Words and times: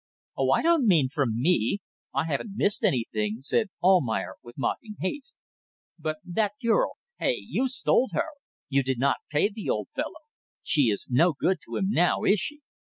"Oh, 0.35 0.49
I 0.49 0.63
don't 0.63 0.87
mean 0.87 1.09
from 1.09 1.39
me. 1.39 1.77
I 2.11 2.23
haven't 2.25 2.53
missed 2.55 2.83
anything," 2.83 3.43
said 3.43 3.69
Almayer, 3.83 4.33
with 4.41 4.57
mocking 4.57 4.95
haste. 4.99 5.37
"But 5.99 6.17
that 6.25 6.53
girl. 6.59 6.93
Hey! 7.19 7.37
You 7.47 7.67
stole 7.67 8.09
her. 8.13 8.29
You 8.67 8.81
did 8.81 8.97
not 8.97 9.17
pay 9.29 9.47
the 9.47 9.69
old 9.69 9.89
fellow. 9.95 10.25
She 10.63 10.89
is 10.89 11.07
no 11.11 11.33
good 11.33 11.59
to 11.65 11.75
him 11.75 11.89
now, 11.91 12.23
is 12.23 12.39
she?" 12.39 12.61